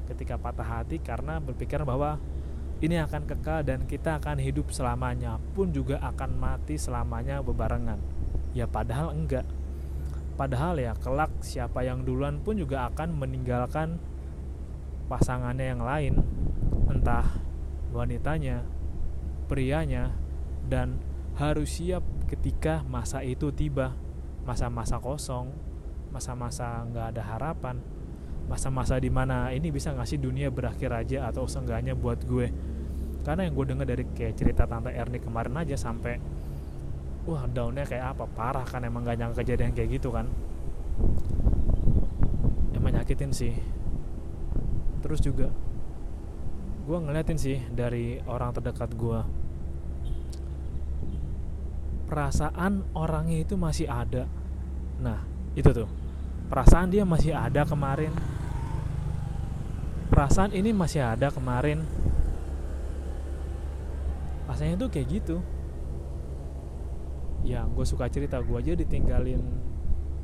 ketika 0.06 0.38
patah 0.38 0.66
hati 0.82 1.02
karena 1.02 1.42
berpikir 1.42 1.82
bahwa 1.82 2.22
ini 2.84 3.02
akan 3.02 3.26
kekal 3.26 3.66
dan 3.66 3.88
kita 3.88 4.22
akan 4.22 4.38
hidup 4.38 4.70
selamanya 4.70 5.42
pun 5.56 5.72
juga 5.74 5.98
akan 6.04 6.38
mati 6.38 6.78
selamanya 6.78 7.42
bebarengan. 7.42 7.98
Ya 8.56 8.70
padahal 8.70 9.12
enggak 9.16 9.48
Padahal 10.36 10.76
ya 10.76 10.92
kelak 11.00 11.32
siapa 11.40 11.88
yang 11.88 12.04
duluan 12.04 12.44
pun 12.44 12.60
juga 12.60 12.92
akan 12.92 13.16
meninggalkan 13.16 13.96
pasangannya 15.08 15.66
yang 15.72 15.80
lain, 15.80 16.14
entah 16.92 17.24
wanitanya, 17.96 18.68
prianya, 19.48 20.12
dan 20.68 21.00
harus 21.40 21.80
siap 21.80 22.04
ketika 22.28 22.84
masa 22.84 23.24
itu 23.24 23.56
tiba, 23.56 23.96
masa-masa 24.44 25.00
kosong, 25.00 25.56
masa-masa 26.12 26.84
nggak 26.92 27.16
ada 27.16 27.24
harapan, 27.24 27.80
masa-masa 28.52 29.00
di 29.00 29.08
mana 29.08 29.50
ini 29.56 29.72
bisa 29.72 29.96
ngasih 29.96 30.20
dunia 30.22 30.52
berakhir 30.52 30.92
aja 30.92 31.32
atau 31.32 31.48
seenggaknya 31.48 31.96
buat 31.98 32.24
gue. 32.28 32.52
Karena 33.26 33.50
yang 33.50 33.58
gue 33.58 33.66
dengar 33.66 33.88
dari 33.90 34.06
kayak 34.06 34.38
cerita 34.38 34.70
tante 34.70 34.94
Erni 34.94 35.18
kemarin 35.18 35.58
aja 35.58 35.74
sampai 35.74 36.22
wah 37.26 37.50
daunnya 37.50 37.84
kayak 37.90 38.14
apa? 38.14 38.30
Parah 38.30 38.66
kan 38.70 38.86
emang 38.86 39.02
gak 39.02 39.18
nyangka 39.18 39.42
kejadian 39.42 39.74
kayak 39.74 39.98
gitu 39.98 40.14
kan. 40.14 40.30
Emang 42.78 42.94
nyakitin 42.94 43.34
sih. 43.34 43.58
Terus 45.02 45.20
juga 45.26 45.50
gue 46.86 46.98
ngeliatin 47.02 47.42
sih 47.42 47.58
dari 47.74 48.22
orang 48.30 48.54
terdekat 48.54 48.94
gue 48.94 49.20
perasaan 52.06 52.86
orangnya 52.94 53.42
itu 53.42 53.58
masih 53.58 53.90
ada. 53.90 54.30
Nah 55.02 55.26
itu 55.58 55.66
tuh. 55.74 55.90
Perasaan 56.46 56.94
dia 56.94 57.02
masih 57.02 57.34
ada 57.34 57.66
kemarin. 57.66 58.14
Perasaan 60.14 60.54
ini 60.54 60.70
masih 60.70 61.02
ada 61.02 61.34
kemarin. 61.34 61.82
Rasanya 64.46 64.86
tuh 64.86 64.90
kayak 64.94 65.08
gitu. 65.10 65.42
Ya 67.42 67.66
gue 67.66 67.86
suka 67.86 68.06
cerita 68.14 68.38
gue 68.46 68.58
aja 68.62 68.78
ditinggalin 68.78 69.42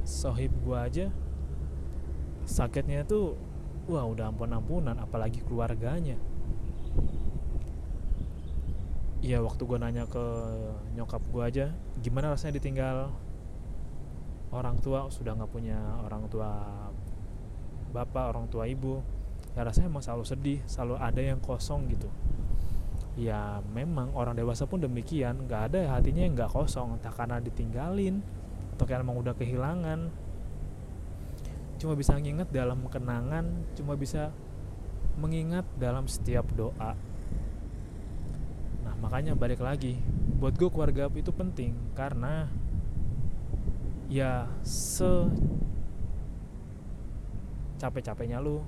sohib 0.06 0.54
gue 0.62 0.78
aja. 0.78 1.06
Sakitnya 2.46 3.02
tuh 3.10 3.34
wah 3.90 4.06
udah 4.06 4.30
ampun-ampunan 4.30 4.94
apalagi 5.02 5.42
keluarganya 5.42 6.22
ya 9.22 9.38
waktu 9.46 9.62
gue 9.70 9.78
nanya 9.78 10.10
ke 10.10 10.26
nyokap 10.98 11.22
gue 11.30 11.44
aja 11.46 11.66
gimana 12.02 12.34
rasanya 12.34 12.58
ditinggal? 12.58 13.14
Orang 14.52 14.82
tua 14.84 15.08
sudah 15.08 15.38
nggak 15.38 15.52
punya 15.54 15.78
orang 16.04 16.28
tua 16.28 16.50
bapak 17.94 18.36
orang 18.36 18.50
tua 18.50 18.66
ibu. 18.68 19.00
Ya 19.54 19.62
rasanya 19.64 19.94
emang 19.94 20.04
selalu 20.04 20.26
sedih 20.26 20.60
selalu 20.66 20.96
ada 20.98 21.22
yang 21.22 21.40
kosong 21.40 21.88
gitu. 21.94 22.10
Ya 23.16 23.62
memang 23.72 24.12
orang 24.18 24.34
dewasa 24.34 24.66
pun 24.66 24.82
demikian 24.82 25.46
nggak 25.46 25.72
ada 25.72 25.96
hatinya 25.96 26.26
yang 26.26 26.34
nggak 26.34 26.52
kosong 26.52 26.98
entah 26.98 27.14
karena 27.14 27.38
ditinggalin 27.40 28.20
atau 28.76 28.84
kayak 28.90 29.06
emang 29.06 29.22
udah 29.22 29.38
kehilangan. 29.38 30.10
Cuma 31.78 31.94
bisa 31.94 32.18
mengingat 32.18 32.50
dalam 32.50 32.84
kenangan 32.90 33.46
cuma 33.78 33.94
bisa 33.94 34.34
mengingat 35.16 35.64
dalam 35.78 36.10
setiap 36.10 36.50
doa 36.58 37.11
makanya 39.02 39.34
balik 39.34 39.60
lagi 39.60 39.98
buat 40.38 40.54
gue 40.56 40.70
keluarga 40.70 41.10
itu 41.12 41.34
penting 41.34 41.74
karena 41.98 42.48
ya 44.08 44.46
se 44.62 45.10
capek-capeknya 47.82 48.38
lu 48.38 48.62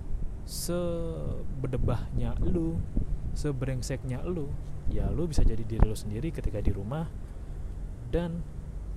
sebedebahnya 0.43 2.33
lu 2.41 2.81
sebrengseknya 3.37 4.25
lu 4.25 4.49
ya 4.89 5.07
lu 5.13 5.29
bisa 5.29 5.45
jadi 5.45 5.61
diri 5.61 5.85
lu 5.85 5.95
sendiri 5.95 6.33
ketika 6.33 6.59
di 6.59 6.73
rumah 6.73 7.07
dan 8.09 8.41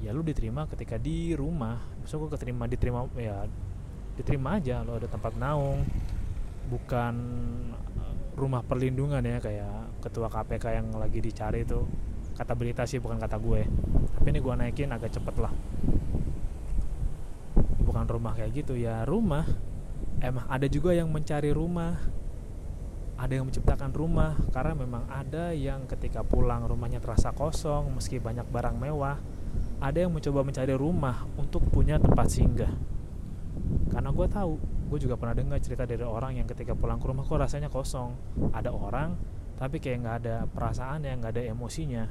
ya 0.00 0.12
lu 0.12 0.20
diterima 0.20 0.68
ketika 0.68 1.00
di 1.00 1.32
rumah. 1.32 1.80
Besok 2.04 2.28
gue 2.28 2.30
keterima 2.36 2.68
diterima 2.68 3.08
ya 3.16 3.48
diterima 4.16 4.56
aja 4.56 4.80
lo 4.80 4.96
ada 4.96 5.08
tempat 5.08 5.36
naung 5.36 5.84
bukan 6.72 7.14
rumah 8.36 8.60
perlindungan 8.60 9.24
ya 9.24 9.40
kayak 9.40 10.04
ketua 10.04 10.28
KPK 10.28 10.64
yang 10.76 10.88
lagi 10.94 11.24
dicari 11.24 11.64
itu 11.64 11.88
kata 12.36 12.52
berita 12.52 12.84
sih 12.84 13.00
bukan 13.00 13.16
kata 13.16 13.40
gue. 13.40 13.64
Tapi 14.20 14.26
ini 14.28 14.38
gue 14.44 14.54
naikin 14.54 14.92
agak 14.92 15.16
cepet 15.16 15.36
lah. 15.40 15.52
Bukan 17.80 18.04
rumah 18.04 18.36
kayak 18.36 18.52
gitu 18.52 18.76
ya 18.76 19.08
rumah. 19.08 19.48
Emang 20.20 20.44
ada 20.52 20.68
juga 20.68 20.92
yang 20.92 21.08
mencari 21.08 21.48
rumah. 21.50 21.96
Ada 23.16 23.40
yang 23.40 23.48
menciptakan 23.48 23.96
rumah 23.96 24.36
karena 24.52 24.76
memang 24.76 25.08
ada 25.08 25.56
yang 25.56 25.88
ketika 25.88 26.20
pulang 26.20 26.68
rumahnya 26.68 27.00
terasa 27.00 27.32
kosong 27.32 27.96
meski 27.96 28.20
banyak 28.20 28.44
barang 28.52 28.76
mewah 28.76 29.16
ada 29.80 30.04
yang 30.04 30.12
mencoba 30.12 30.44
mencari 30.44 30.76
rumah 30.76 31.24
untuk 31.36 31.64
punya 31.68 31.96
tempat 31.96 32.28
singgah 32.28 32.72
karena 33.96 34.12
gue 34.12 34.28
tahu 34.28 34.52
gue 34.92 34.98
juga 35.00 35.16
pernah 35.16 35.32
dengar 35.32 35.56
cerita 35.64 35.88
dari 35.88 36.04
orang 36.04 36.36
yang 36.36 36.44
ketika 36.44 36.76
pulang 36.76 37.00
ke 37.00 37.08
rumah 37.08 37.24
kok 37.24 37.40
rasanya 37.40 37.72
kosong. 37.72 38.12
Ada 38.52 38.68
orang 38.68 39.16
tapi 39.56 39.80
kayak 39.80 39.98
nggak 40.04 40.16
ada 40.20 40.36
perasaan 40.44 41.08
yang 41.08 41.24
nggak 41.24 41.32
ada 41.32 41.42
emosinya. 41.48 42.04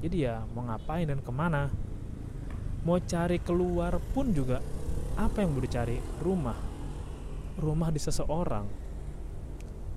Jadi 0.00 0.24
ya 0.24 0.48
mau 0.56 0.64
ngapain 0.64 1.04
dan 1.04 1.20
ke 1.20 1.28
mana? 1.28 1.68
Mau 2.88 2.96
cari 3.04 3.36
keluar 3.36 4.00
pun 4.16 4.32
juga 4.32 4.64
apa 5.20 5.44
yang 5.44 5.52
mau 5.52 5.60
dicari? 5.60 6.00
Rumah. 6.24 6.58
Rumah 7.60 7.88
di 7.92 8.00
seseorang. 8.00 8.66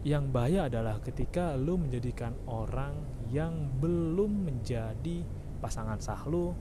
Yang 0.03 0.23
bahaya 0.27 0.67
adalah 0.67 0.99
ketika 0.99 1.55
lu 1.55 1.79
menjadikan 1.79 2.35
orang 2.51 2.99
yang 3.31 3.71
belum 3.79 4.43
menjadi 4.43 5.23
pasangan 5.63 6.03
sah 6.03 6.27
lu 6.27 6.51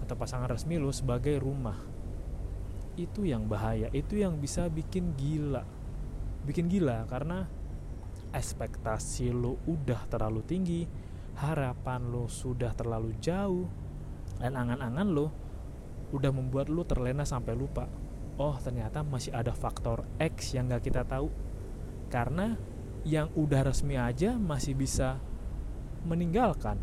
atau 0.00 0.16
pasangan 0.16 0.48
resmi 0.48 0.80
lu 0.80 0.88
sebagai 0.96 1.36
rumah 1.36 1.89
itu 2.98 3.26
yang 3.26 3.46
bahaya 3.46 3.90
itu 3.94 4.18
yang 4.18 4.38
bisa 4.38 4.66
bikin 4.66 5.14
gila. 5.14 5.62
Bikin 6.46 6.66
gila 6.66 7.04
karena 7.06 7.46
ekspektasi 8.30 9.34
lo 9.34 9.58
udah 9.66 10.06
terlalu 10.06 10.40
tinggi 10.46 10.82
harapan 11.38 12.10
lo 12.10 12.30
sudah 12.30 12.70
terlalu 12.74 13.16
jauh 13.18 13.66
dan 14.38 14.54
angan-angan 14.54 15.08
lo 15.10 15.26
udah 16.10 16.30
membuat 16.30 16.70
lo 16.70 16.82
terlena 16.86 17.22
sampai 17.22 17.54
lupa 17.54 17.86
oh 18.40 18.56
ternyata 18.56 19.04
masih 19.04 19.36
ada 19.36 19.52
faktor 19.52 20.08
X 20.16 20.56
yang 20.56 20.72
gak 20.72 20.88
kita 20.88 21.04
tahu. 21.04 21.28
Karena 22.08 22.56
yang 23.04 23.28
udah 23.36 23.68
resmi 23.68 24.00
aja 24.00 24.34
masih 24.40 24.72
bisa 24.76 25.20
meninggalkan 26.08 26.80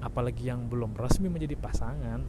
apalagi 0.00 0.48
yang 0.48 0.66
belum 0.66 0.96
resmi 0.96 1.28
menjadi 1.28 1.56
pasangan 1.60 2.24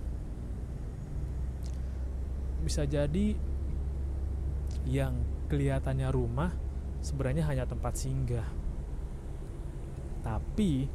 bisa 2.63 2.83
jadi 2.83 3.35
yang 4.85 5.15
kelihatannya 5.49 6.09
rumah 6.13 6.51
sebenarnya 7.01 7.47
hanya 7.49 7.65
tempat 7.65 7.93
singgah. 7.95 8.47
Tapi 10.21 10.87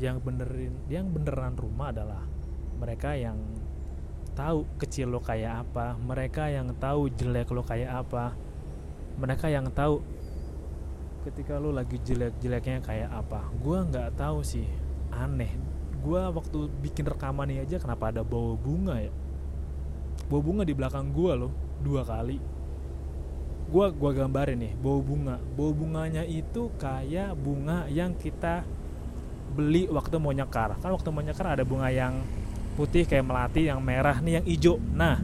yang 0.00 0.22
benerin 0.24 0.72
yang 0.88 1.12
beneran 1.12 1.54
rumah 1.58 1.92
adalah 1.92 2.24
mereka 2.80 3.12
yang 3.12 3.36
tahu 4.32 4.64
kecil 4.80 5.12
lo 5.12 5.20
kayak 5.20 5.68
apa 5.68 6.00
mereka 6.00 6.48
yang 6.48 6.72
tahu 6.80 7.12
jelek 7.12 7.52
lo 7.52 7.60
kayak 7.60 8.00
apa 8.00 8.32
mereka 9.20 9.52
yang 9.52 9.68
tahu 9.68 10.00
ketika 11.28 11.60
lo 11.60 11.70
lagi 11.70 12.00
jelek-jeleknya 12.02 12.82
kayak 12.82 13.10
apa. 13.12 13.46
Gue 13.62 13.78
nggak 13.78 14.18
tahu 14.18 14.42
sih 14.42 14.66
aneh. 15.12 15.54
Gue 16.02 16.18
waktu 16.18 16.66
bikin 16.82 17.06
rekaman 17.06 17.46
ini 17.52 17.62
aja 17.62 17.78
kenapa 17.78 18.10
ada 18.10 18.26
bau 18.26 18.58
bunga 18.58 18.98
ya 18.98 19.12
bau 20.32 20.40
bunga 20.40 20.64
di 20.64 20.72
belakang 20.72 21.12
gue 21.12 21.32
loh 21.36 21.52
dua 21.84 22.08
kali. 22.08 22.40
Gue 23.68 23.86
gua 23.92 24.10
gambarin 24.16 24.56
nih 24.56 24.72
bau 24.80 25.04
bunga. 25.04 25.36
Bau 25.36 25.76
bunganya 25.76 26.24
itu 26.24 26.72
kayak 26.80 27.36
bunga 27.36 27.84
yang 27.92 28.16
kita 28.16 28.64
beli 29.52 29.84
waktu 29.92 30.16
mau 30.16 30.32
nyekar. 30.32 30.80
Kan 30.80 30.96
waktu 30.96 31.12
mau 31.12 31.20
nyekar 31.20 31.52
ada 31.52 31.64
bunga 31.68 31.92
yang 31.92 32.24
putih 32.72 33.04
kayak 33.04 33.28
melati 33.28 33.68
yang 33.68 33.84
merah 33.84 34.16
nih 34.24 34.40
yang 34.40 34.46
hijau. 34.48 34.74
Nah 34.96 35.20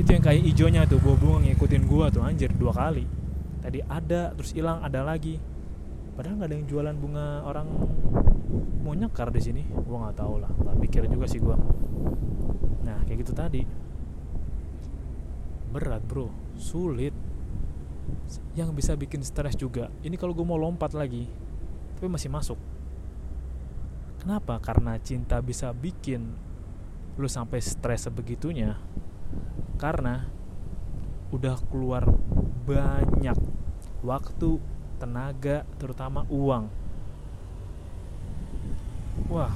itu 0.00 0.08
yang 0.08 0.24
kayak 0.24 0.40
hijaunya 0.40 0.88
tuh 0.88 0.96
bau 1.04 1.20
bunga 1.20 1.44
ngikutin 1.44 1.84
gue 1.84 2.06
tuh 2.08 2.22
anjir 2.24 2.48
dua 2.56 2.72
kali. 2.72 3.04
Tadi 3.60 3.84
ada 3.84 4.32
terus 4.32 4.56
hilang 4.56 4.80
ada 4.80 5.04
lagi. 5.04 5.36
Padahal 6.16 6.40
nggak 6.40 6.48
ada 6.48 6.56
yang 6.56 6.66
jualan 6.66 6.96
bunga 6.96 7.26
orang 7.44 7.68
mau 8.80 8.96
nyekar 8.96 9.28
di 9.28 9.40
sini. 9.44 9.62
Gue 9.68 9.96
nggak 10.00 10.16
tahu 10.16 10.40
lah 10.40 10.48
nggak 10.48 10.76
pikir 10.88 11.02
juga 11.12 11.28
sih 11.28 11.36
gue 11.40 11.56
nah 12.88 13.04
kayak 13.04 13.20
gitu 13.20 13.32
tadi 13.36 13.62
berat 15.70 16.02
bro. 16.04 16.32
Sulit. 16.56 17.12
Yang 18.56 18.70
bisa 18.72 18.92
bikin 18.96 19.20
stres 19.22 19.54
juga. 19.54 19.92
Ini 20.00 20.16
kalau 20.16 20.32
gue 20.32 20.46
mau 20.46 20.58
lompat 20.58 20.96
lagi 20.96 21.48
tapi 21.98 22.06
masih 22.06 22.30
masuk. 22.30 22.54
Kenapa? 24.22 24.62
Karena 24.62 24.94
cinta 25.02 25.42
bisa 25.42 25.74
bikin 25.74 26.30
lu 27.18 27.26
sampai 27.26 27.58
stres 27.58 28.06
sebegitunya. 28.06 28.78
Karena 29.82 30.30
udah 31.34 31.58
keluar 31.66 32.06
banyak 32.70 33.34
waktu 34.06 34.62
tenaga 35.02 35.66
terutama 35.82 36.22
uang. 36.30 36.70
Wah 39.26 39.50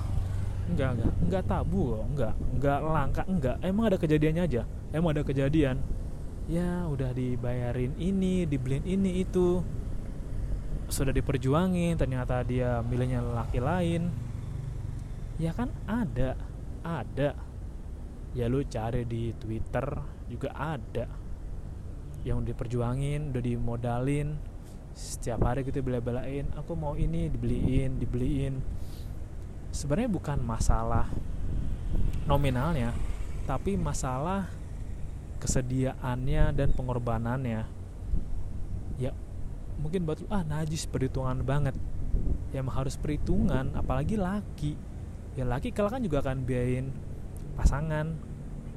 enggak 0.67 0.99
enggak. 0.99 1.13
Enggak 1.23 1.43
tabu 1.47 1.95
kok. 1.95 2.05
Enggak 2.11 2.35
enggak 2.59 2.79
langka. 2.83 3.23
Enggak. 3.31 3.57
Emang 3.63 3.87
ada 3.87 4.03
kejadiannya 4.03 4.43
aja? 4.43 4.63
Emang 4.91 5.15
ada 5.15 5.23
kejadian 5.23 5.79
ya 6.51 6.87
udah 6.91 7.15
dibayarin 7.15 7.95
ini 7.99 8.47
dibeliin 8.47 8.87
ini 8.87 9.23
itu. 9.23 9.63
Sudah 10.91 11.15
diperjuangin 11.15 11.97
ternyata 11.97 12.43
dia 12.45 12.83
milihnya 12.85 13.23
laki 13.23 13.61
lain. 13.63 14.13
Ya 15.39 15.55
kan 15.55 15.73
ada 15.89 16.37
ada. 16.83 17.39
Ya 18.33 18.49
lu 18.49 18.65
cari 18.65 19.05
di 19.05 19.33
twitter 19.37 19.87
juga 20.29 20.51
ada. 20.55 21.09
Yang 22.23 22.53
diperjuangin 22.53 23.33
udah 23.33 23.43
dimodalin. 23.43 24.37
Setiap 24.93 25.49
hari 25.49 25.65
gitu 25.65 25.81
bela-belain 25.81 26.45
aku 26.53 26.77
mau 26.77 26.93
ini 26.99 27.33
dibeliin 27.33 27.97
dibeliin. 27.97 28.55
Sebenarnya 29.73 30.13
bukan 30.13 30.39
masalah 30.45 31.09
nominalnya 32.29 32.93
tapi 33.49 33.75
masalah 33.75 34.47
kesediaannya 35.43 36.55
dan 36.55 36.71
pengorbanannya. 36.71 37.67
Ya 39.03 39.11
mungkin 39.83 40.07
buat 40.07 40.23
ah 40.31 40.47
najis 40.47 40.87
perhitungan 40.87 41.43
banget. 41.43 41.75
Ya 42.55 42.63
harus 42.63 42.95
perhitungan 42.95 43.75
apalagi 43.75 44.15
laki. 44.15 44.79
Ya 45.35 45.43
laki 45.43 45.75
kalau 45.75 45.91
kan 45.91 46.07
juga 46.07 46.23
akan 46.23 46.47
biayain 46.47 46.95
pasangan 47.59 48.15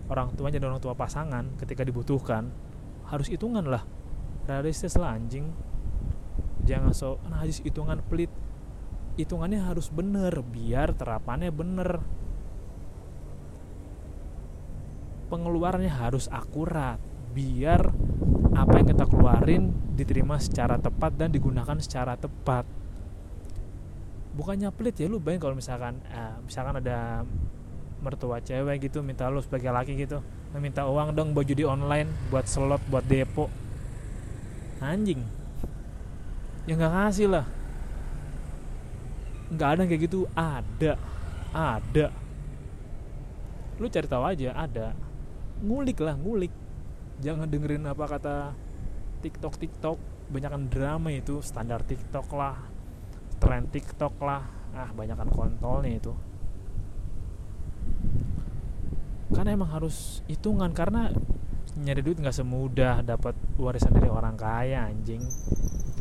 orang 0.09 0.33
tuanya 0.33 0.57
dan 0.57 0.73
orang 0.73 0.81
tua 0.81 0.97
pasangan 0.97 1.53
ketika 1.61 1.85
dibutuhkan. 1.85 2.49
Harus 3.05 3.29
hitungan 3.29 3.69
lah. 3.69 3.85
Realistis 4.49 4.97
lah 4.97 5.13
anjing. 5.13 5.53
Jangan 6.65 6.97
so 6.97 7.21
najis 7.29 7.61
hitungan 7.61 8.01
pelit. 8.09 8.33
Hitungannya 9.21 9.61
harus 9.61 9.93
bener 9.93 10.33
biar 10.41 10.97
terapannya 10.97 11.53
bener 11.53 12.01
pengeluarannya 15.27 15.89
harus 15.89 16.29
akurat 16.29 17.01
biar 17.35 17.91
apa 18.55 18.73
yang 18.79 18.87
kita 18.95 19.05
keluarin 19.11 19.75
diterima 19.99 20.39
secara 20.39 20.79
tepat 20.79 21.11
dan 21.19 21.29
digunakan 21.33 21.75
secara 21.81 22.15
tepat. 22.15 22.63
Bukannya 24.35 24.71
pelit 24.71 24.95
ya 24.99 25.11
lu 25.11 25.19
bayang 25.19 25.43
kalau 25.43 25.55
misalkan 25.55 25.99
eh, 26.07 26.35
misalkan 26.43 26.79
ada 26.79 27.27
mertua 27.99 28.39
cewek 28.39 28.87
gitu 28.87 29.03
minta 29.03 29.27
lu 29.31 29.41
sebagai 29.41 29.71
laki 29.73 29.97
gitu 29.97 30.21
minta 30.55 30.85
uang 30.87 31.11
dong 31.17 31.33
buat 31.35 31.43
judi 31.43 31.67
online 31.67 32.07
buat 32.31 32.47
slot 32.47 32.79
buat 32.87 33.03
depo. 33.03 33.51
Anjing. 34.79 35.23
Ya 36.67 36.79
nggak 36.79 36.93
ngasih 36.95 37.27
lah. 37.27 37.45
Nggak 39.51 39.69
ada 39.75 39.81
kayak 39.83 40.01
gitu. 40.07 40.19
Ada. 40.35 40.93
Ada. 41.51 42.07
Lu 43.79 43.91
cari 43.91 44.07
tahu 44.07 44.23
aja 44.23 44.55
ada 44.55 45.04
ngulik 45.63 46.01
lah 46.03 46.15
ngulik. 46.19 46.51
Jangan 47.23 47.47
dengerin 47.47 47.87
apa 47.87 48.03
kata 48.07 48.35
TikTok 49.23 49.55
TikTok. 49.55 49.97
Banyakkan 50.25 50.67
drama 50.67 51.13
itu 51.13 51.39
standar 51.45 51.85
TikTok 51.85 52.27
lah 52.33 52.57
tren 53.39 53.69
TikTok 53.69 54.15
lah. 54.23 54.43
Ah 54.75 54.89
banyakkan 54.91 55.29
kontolnya 55.31 55.95
itu. 55.95 56.13
Karena 59.31 59.55
emang 59.55 59.71
harus 59.71 60.21
hitungan 60.29 60.71
karena 60.71 61.11
nyari 61.75 61.99
duit 61.99 62.17
nggak 62.19 62.35
semudah 62.35 63.03
dapat 63.03 63.35
warisan 63.59 63.91
dari 63.95 64.07
orang 64.07 64.39
kaya 64.39 64.87
anjing. 64.87 65.23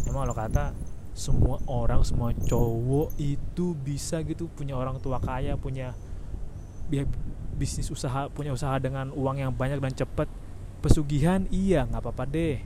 Emang 0.06 0.28
lo 0.28 0.34
kata 0.36 0.74
semua 1.14 1.62
orang 1.70 2.02
semua 2.02 2.34
cowok 2.34 3.14
itu 3.22 3.74
bisa 3.78 4.18
gitu 4.26 4.50
punya 4.50 4.74
orang 4.74 4.98
tua 4.98 5.22
kaya 5.22 5.54
punya 5.54 5.94
bisnis 7.54 7.88
usaha 7.88 8.26
punya 8.28 8.50
usaha 8.50 8.76
dengan 8.82 9.14
uang 9.14 9.40
yang 9.40 9.52
banyak 9.54 9.78
dan 9.78 9.94
cepet 9.94 10.28
pesugihan 10.82 11.46
iya 11.48 11.86
nggak 11.86 12.02
apa-apa 12.02 12.24
deh. 12.28 12.58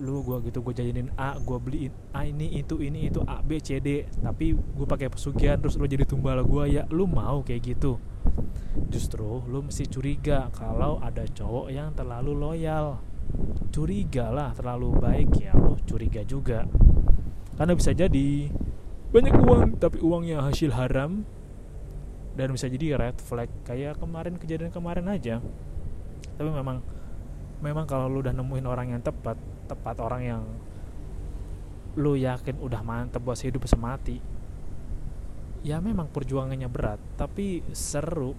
Lu 0.00 0.24
gua 0.24 0.40
gitu 0.40 0.64
gue 0.64 0.72
jajanin 0.72 1.12
A 1.20 1.36
gue 1.36 1.58
beliin 1.60 1.92
A 2.16 2.24
ini 2.24 2.56
itu 2.56 2.80
ini 2.80 3.12
itu 3.12 3.20
A 3.28 3.44
B 3.44 3.60
C 3.60 3.78
D. 3.84 4.08
Tapi 4.08 4.56
gue 4.56 4.86
pakai 4.88 5.12
pesugihan 5.12 5.60
terus 5.60 5.76
lu 5.76 5.84
jadi 5.84 6.08
tumbal 6.08 6.40
gue 6.40 6.80
ya 6.80 6.88
lu 6.88 7.04
mau 7.04 7.44
kayak 7.44 7.76
gitu. 7.76 8.00
Justru 8.88 9.44
lu 9.44 9.60
mesti 9.60 9.84
curiga 9.86 10.48
kalau 10.56 10.98
ada 11.04 11.28
cowok 11.28 11.68
yang 11.68 11.92
terlalu 11.92 12.32
loyal. 12.32 12.98
Curiga 13.70 14.32
lah 14.32 14.56
terlalu 14.56 14.96
baik 14.98 15.36
ya 15.36 15.52
lu 15.52 15.76
curiga 15.84 16.24
juga. 16.24 16.64
Karena 17.60 17.76
bisa 17.76 17.92
jadi 17.92 18.48
banyak 19.10 19.36
uang 19.36 19.76
tapi 19.82 20.00
uangnya 20.00 20.40
hasil 20.40 20.72
haram 20.72 21.28
dan 22.38 22.54
bisa 22.54 22.70
jadi 22.70 22.98
red 22.98 23.18
flag 23.18 23.50
kayak 23.66 23.98
kemarin 23.98 24.38
kejadian 24.38 24.70
kemarin 24.70 25.06
aja. 25.10 25.42
Tapi 26.38 26.50
memang 26.50 26.82
memang 27.60 27.84
kalau 27.84 28.08
lu 28.08 28.24
udah 28.24 28.32
nemuin 28.32 28.66
orang 28.66 28.96
yang 28.96 29.02
tepat 29.02 29.36
tepat 29.66 29.96
orang 30.00 30.22
yang 30.24 30.42
lu 31.98 32.14
yakin 32.14 32.56
udah 32.62 32.80
mantep 32.86 33.18
buat 33.20 33.38
hidup 33.38 33.66
semati 33.66 34.40
ya 35.60 35.78
memang 35.80 36.08
perjuangannya 36.08 36.68
berat. 36.68 37.00
Tapi 37.16 37.64
seru 37.72 38.32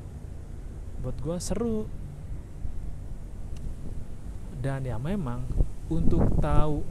buat 1.01 1.17
gue 1.17 1.37
seru. 1.41 1.85
Dan 4.61 4.85
ya 4.85 5.01
memang 5.01 5.41
untuk 5.89 6.37
tahu 6.37 6.85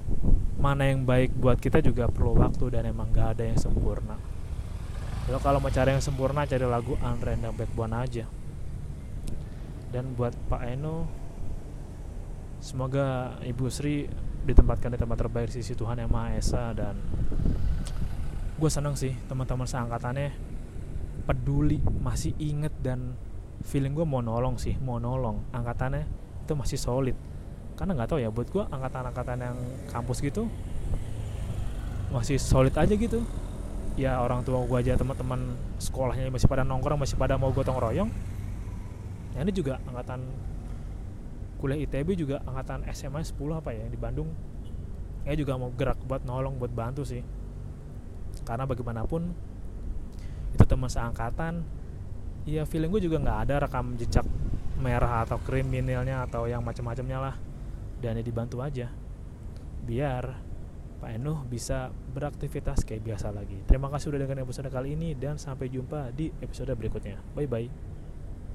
mana 0.58 0.90
yang 0.90 1.06
baik 1.06 1.38
buat 1.38 1.56
kita 1.56 1.78
juga 1.80 2.10
perlu 2.10 2.36
waktu 2.36 2.66
dan 2.74 2.90
emang 2.90 3.08
gak 3.14 3.38
ada 3.38 3.48
yang 3.48 3.56
sempurna 3.56 4.18
lo 5.30 5.38
kalau 5.38 5.62
mau 5.62 5.70
cari 5.70 5.94
yang 5.94 6.02
sempurna 6.02 6.42
cari 6.42 6.66
lagu 6.66 6.98
Unrandom 6.98 7.54
Backbone 7.54 7.94
aja. 7.94 8.26
Dan 9.94 10.18
buat 10.18 10.34
Pak 10.50 10.62
Eno 10.66 11.06
semoga 12.58 13.38
Ibu 13.38 13.70
Sri 13.70 14.10
ditempatkan 14.42 14.90
di 14.90 14.98
tempat 14.98 15.22
terbaik 15.22 15.54
sisi 15.54 15.78
Tuhan 15.78 16.02
yang 16.02 16.10
Maha 16.10 16.34
Esa. 16.34 16.74
Dan 16.74 16.98
gue 18.58 18.70
seneng 18.70 18.98
sih 18.98 19.14
teman-teman 19.30 19.70
seangkatannya 19.70 20.34
peduli 21.30 21.78
masih 22.02 22.34
inget 22.42 22.74
dan 22.82 23.14
feeling 23.62 23.94
gue 23.94 24.02
mau 24.02 24.18
nolong 24.18 24.58
sih 24.58 24.74
mau 24.82 24.98
nolong. 24.98 25.46
Angkatannya 25.54 26.10
itu 26.42 26.52
masih 26.58 26.78
solid. 26.78 27.14
Karena 27.78 27.94
nggak 27.94 28.10
tahu 28.10 28.18
ya 28.18 28.34
buat 28.34 28.50
gue 28.50 28.66
angkatan-angkatan 28.66 29.38
yang 29.38 29.56
kampus 29.94 30.18
gitu 30.26 30.50
masih 32.10 32.42
solid 32.42 32.74
aja 32.74 32.90
gitu 32.90 33.22
ya 34.00 34.16
orang 34.24 34.40
tua 34.40 34.64
gue 34.64 34.78
aja 34.80 34.96
teman-teman 34.96 35.60
sekolahnya 35.76 36.32
masih 36.32 36.48
pada 36.48 36.64
nongkrong 36.64 37.04
masih 37.04 37.20
pada 37.20 37.36
mau 37.36 37.52
gotong 37.52 37.76
royong. 37.76 38.08
Ya 39.36 39.44
ini 39.44 39.52
juga 39.52 39.76
angkatan 39.84 40.24
kuliah 41.60 41.84
ITB 41.84 42.16
juga 42.16 42.40
angkatan 42.48 42.88
SMA 42.96 43.20
10 43.20 43.36
apa 43.52 43.76
ya 43.76 43.84
di 43.84 44.00
Bandung. 44.00 44.32
Ya 45.28 45.36
juga 45.36 45.60
mau 45.60 45.68
gerak 45.76 46.00
buat 46.08 46.24
nolong 46.24 46.56
buat 46.56 46.72
bantu 46.72 47.04
sih. 47.04 47.20
Karena 48.48 48.64
bagaimanapun 48.64 49.36
itu 50.56 50.64
teman 50.64 50.88
seangkatan. 50.88 51.60
Ya 52.48 52.64
feeling 52.64 52.88
gue 52.88 53.04
juga 53.04 53.20
nggak 53.20 53.38
ada 53.44 53.54
rekam 53.68 54.00
jejak 54.00 54.24
merah 54.80 55.28
atau 55.28 55.36
kriminalnya 55.44 56.24
atau 56.24 56.48
yang 56.48 56.64
macam-macamnya 56.64 57.18
lah. 57.20 57.34
Dan 58.00 58.16
ya 58.16 58.24
dibantu 58.24 58.64
aja. 58.64 58.88
Biar 59.84 60.49
Pak 61.00 61.10
Enuh 61.16 61.48
bisa 61.48 61.88
beraktivitas 62.12 62.84
kayak 62.84 63.02
biasa 63.02 63.32
lagi. 63.32 63.64
Terima 63.64 63.88
kasih 63.88 64.12
sudah 64.12 64.20
dengerin 64.20 64.44
episode 64.44 64.68
kali 64.68 64.94
ini 64.94 65.16
dan 65.16 65.40
sampai 65.40 65.72
jumpa 65.72 66.12
di 66.12 66.28
episode 66.44 66.76
berikutnya. 66.76 67.16
Bye 67.32 67.48
bye. 67.48 67.99